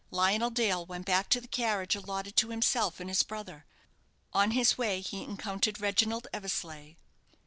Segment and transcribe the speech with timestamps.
[0.09, 3.65] Lionel Dale went back to the carriage allotted to himself and his brother.
[4.33, 6.95] On his way, he encountered Reginald Eversleigh.